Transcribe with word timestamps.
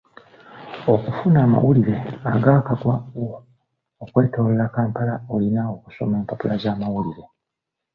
Okufuna 0.93 1.37
amawulire 1.45 1.95
agaakagwawo 2.31 3.25
okwetooloola 4.03 4.65
Kampala 4.75 5.13
olina 5.33 5.61
okusoma 5.75 6.15
empapula 6.21 6.55
z'amawulire. 6.63 7.23